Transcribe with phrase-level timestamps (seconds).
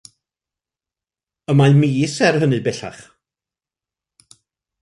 [1.53, 3.05] Y mae mis er hynny bellach.